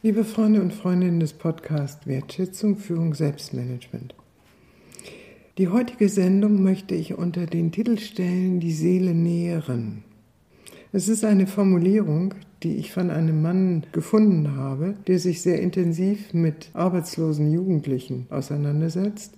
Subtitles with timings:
[0.00, 4.14] Liebe Freunde und Freundinnen des Podcasts Wertschätzung, Führung, Selbstmanagement.
[5.58, 10.04] Die heutige Sendung möchte ich unter den Titel stellen Die Seele nähren.
[10.92, 16.32] Es ist eine Formulierung, die ich von einem Mann gefunden habe, der sich sehr intensiv
[16.32, 19.36] mit arbeitslosen Jugendlichen auseinandersetzt,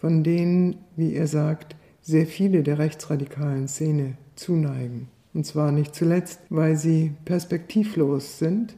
[0.00, 5.08] von denen, wie er sagt, sehr viele der rechtsradikalen Szene zuneigen.
[5.34, 8.76] Und zwar nicht zuletzt, weil sie perspektivlos sind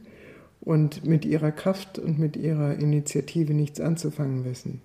[0.61, 4.81] und mit ihrer Kraft und mit ihrer Initiative nichts anzufangen wissen.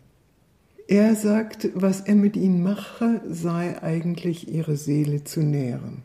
[0.88, 6.02] Er sagt, was er mit ihnen mache, sei eigentlich ihre Seele zu nähren.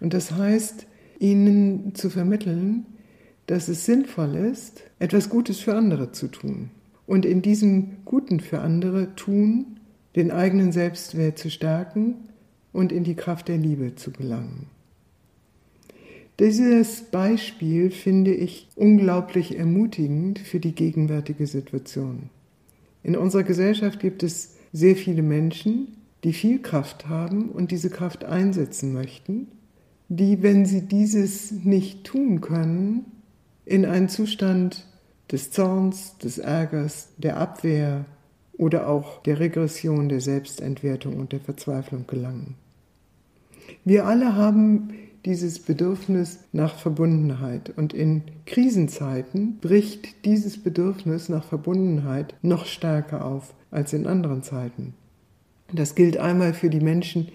[0.00, 0.86] Und das heißt,
[1.18, 2.86] ihnen zu vermitteln,
[3.46, 6.70] dass es sinnvoll ist, etwas Gutes für andere zu tun.
[7.06, 9.80] Und in diesem Guten für andere tun,
[10.14, 12.14] den eigenen Selbstwert zu stärken
[12.72, 14.66] und in die Kraft der Liebe zu gelangen.
[16.38, 22.30] Dieses Beispiel finde ich unglaublich ermutigend für die gegenwärtige Situation.
[23.02, 28.24] In unserer Gesellschaft gibt es sehr viele Menschen, die viel Kraft haben und diese Kraft
[28.24, 29.48] einsetzen möchten,
[30.08, 33.04] die, wenn sie dieses nicht tun können,
[33.64, 34.86] in einen Zustand
[35.30, 38.04] des Zorns, des Ärgers, der Abwehr
[38.56, 42.54] oder auch der Regression, der Selbstentwertung und der Verzweiflung gelangen.
[43.84, 44.90] Wir alle haben
[45.24, 47.72] dieses Bedürfnis nach Verbundenheit.
[47.76, 54.94] Und in Krisenzeiten bricht dieses Bedürfnis nach Verbundenheit noch stärker auf als in anderen Zeiten.
[55.72, 57.28] Das gilt einmal für die Menschen,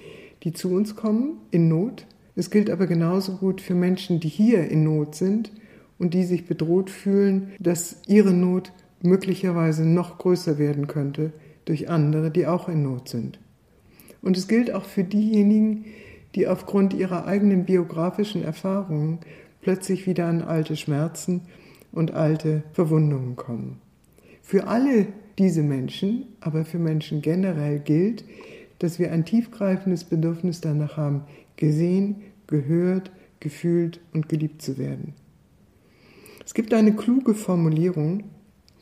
[0.43, 2.05] die zu uns kommen in Not.
[2.35, 5.51] Es gilt aber genauso gut für Menschen, die hier in Not sind
[5.97, 8.71] und die sich bedroht fühlen, dass ihre Not
[9.01, 11.31] möglicherweise noch größer werden könnte
[11.65, 13.39] durch andere, die auch in Not sind.
[14.21, 15.85] Und es gilt auch für diejenigen,
[16.35, 19.19] die aufgrund ihrer eigenen biografischen Erfahrungen
[19.61, 21.41] plötzlich wieder an alte Schmerzen
[21.91, 23.81] und alte Verwundungen kommen.
[24.41, 28.23] Für alle diese Menschen, aber für Menschen generell gilt,
[28.79, 31.23] dass wir ein tiefgreifendes Bedürfnis danach haben,
[31.55, 32.17] gesehen,
[32.47, 35.13] gehört, gefühlt und geliebt zu werden.
[36.45, 38.23] Es gibt eine kluge Formulierung,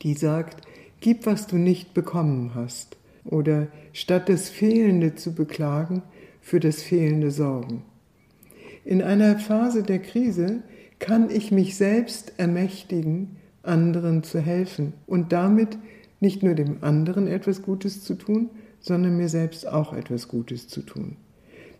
[0.02, 0.66] die sagt,
[1.00, 6.02] gib, was du nicht bekommen hast, oder statt das Fehlende zu beklagen,
[6.46, 7.82] für das fehlende Sorgen.
[8.84, 10.62] In einer Phase der Krise
[11.00, 13.34] kann ich mich selbst ermächtigen,
[13.64, 15.76] anderen zu helfen und damit
[16.20, 18.48] nicht nur dem anderen etwas Gutes zu tun,
[18.78, 21.16] sondern mir selbst auch etwas Gutes zu tun.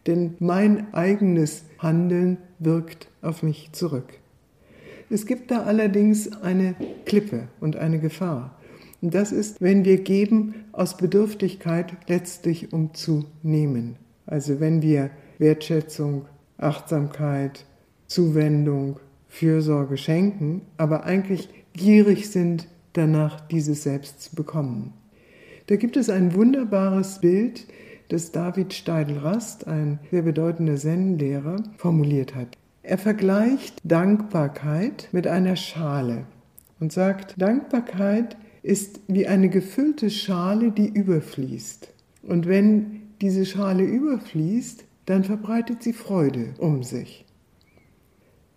[0.09, 4.19] Denn mein eigenes Handeln wirkt auf mich zurück.
[5.11, 6.75] Es gibt da allerdings eine
[7.05, 8.59] Klippe und eine Gefahr.
[9.01, 13.95] Und das ist, wenn wir geben aus Bedürftigkeit letztlich um zu nehmen.
[14.27, 16.27] Also wenn wir Wertschätzung,
[16.59, 17.65] Achtsamkeit,
[18.07, 18.99] Zuwendung,
[19.29, 24.95] Fürsorge schenken, aber eigentlich gierig sind danach, dieses selbst zu bekommen.
[25.67, 27.67] Da gibt es ein wunderbares Bild,
[28.09, 32.57] das David Steidl-Rast, ein sehr bedeutender Zen-Lehrer, formuliert hat.
[32.83, 36.25] Er vergleicht Dankbarkeit mit einer Schale
[36.79, 41.93] und sagt, Dankbarkeit ist wie eine gefüllte Schale, die überfließt.
[42.23, 47.25] Und wenn diese Schale überfließt, dann verbreitet sie Freude um sich.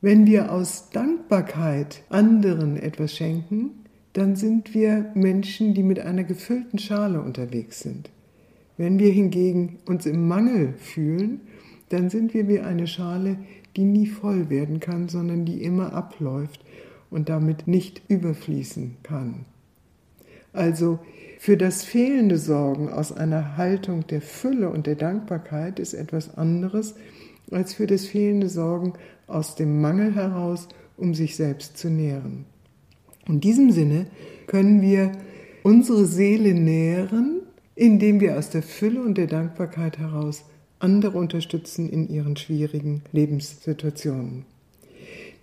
[0.01, 3.71] Wenn wir aus Dankbarkeit anderen etwas schenken,
[4.13, 8.09] dann sind wir Menschen, die mit einer gefüllten Schale unterwegs sind.
[8.77, 11.41] Wenn wir hingegen uns im Mangel fühlen,
[11.89, 13.37] dann sind wir wie eine Schale,
[13.75, 16.63] die nie voll werden kann, sondern die immer abläuft
[17.09, 19.45] und damit nicht überfließen kann.
[20.53, 20.99] Also
[21.41, 26.95] für das fehlende Sorgen aus einer Haltung der Fülle und der Dankbarkeit ist etwas anderes
[27.49, 28.91] als für das fehlende Sorgen
[29.25, 30.67] aus dem Mangel heraus,
[30.97, 32.43] um sich selbst zu nähren.
[33.25, 34.07] In diesem Sinne
[34.47, 35.13] können wir
[35.63, 37.39] unsere Seele nähren,
[37.73, 40.43] indem wir aus der Fülle und der Dankbarkeit heraus
[40.79, 44.43] andere unterstützen in ihren schwierigen Lebenssituationen.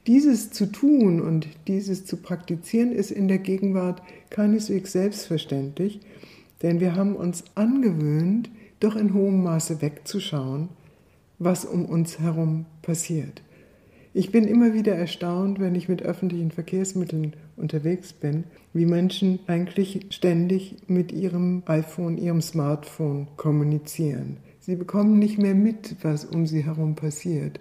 [0.07, 6.01] Dieses zu tun und dieses zu praktizieren ist in der Gegenwart keineswegs selbstverständlich,
[6.63, 10.69] denn wir haben uns angewöhnt, doch in hohem Maße wegzuschauen,
[11.39, 13.43] was um uns herum passiert.
[14.15, 20.07] Ich bin immer wieder erstaunt, wenn ich mit öffentlichen Verkehrsmitteln unterwegs bin, wie Menschen eigentlich
[20.11, 24.39] ständig mit ihrem iPhone, ihrem Smartphone kommunizieren.
[24.61, 27.61] Sie bekommen nicht mehr mit, was um sie herum passiert.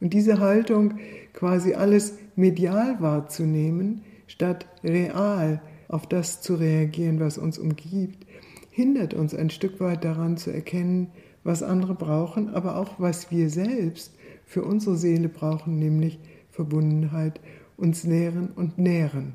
[0.00, 0.94] Und diese Haltung,
[1.32, 8.26] quasi alles medial wahrzunehmen, statt real auf das zu reagieren, was uns umgibt,
[8.70, 11.08] hindert uns ein Stück weit daran zu erkennen,
[11.42, 14.14] was andere brauchen, aber auch was wir selbst
[14.44, 16.18] für unsere Seele brauchen, nämlich
[16.50, 17.40] Verbundenheit,
[17.76, 19.34] uns nähren und nähren.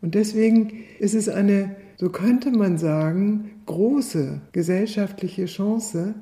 [0.00, 6.14] Und deswegen ist es eine, so könnte man sagen, große gesellschaftliche Chance,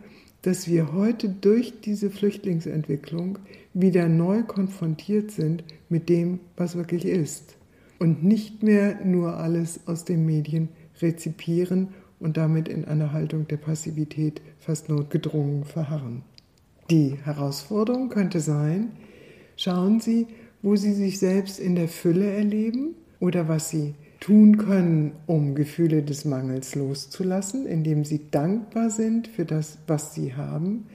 [0.42, 3.38] dass wir heute durch diese Flüchtlingsentwicklung
[3.74, 7.56] wieder neu konfrontiert sind mit dem, was wirklich ist.
[7.98, 10.68] Und nicht mehr nur alles aus den Medien
[11.00, 11.88] rezipieren
[12.20, 16.22] und damit in einer Haltung der Passivität fast notgedrungen verharren.
[16.90, 18.92] Die Herausforderung könnte sein,
[19.56, 20.26] schauen Sie,
[20.62, 23.94] wo Sie sich selbst in der Fülle erleben oder was Sie
[24.26, 30.34] tun können, um Gefühle des Mangels loszulassen, indem Sie dankbar sind für das, was Sie
[30.34, 30.86] haben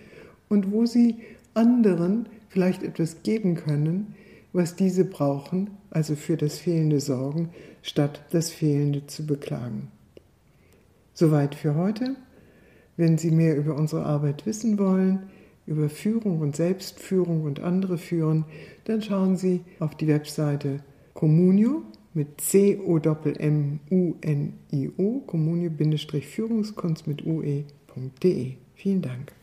[0.49, 1.15] und wo Sie
[1.53, 4.15] anderen vielleicht etwas geben können,
[4.51, 7.51] was diese brauchen, also für das fehlende Sorgen,
[7.81, 9.87] statt das Fehlende zu beklagen.
[11.13, 12.17] Soweit für heute.
[12.97, 15.29] Wenn Sie mehr über unsere Arbeit wissen wollen,
[15.65, 18.43] über Führung und Selbstführung und andere führen,
[18.83, 20.79] dann schauen Sie auf die Webseite
[21.13, 21.83] Communio
[22.13, 23.79] mit C-O-M-M-U-N-I-O,
[25.25, 28.53] Communio-Führungskunst mit ue.de.
[28.75, 29.33] Vielen Dank.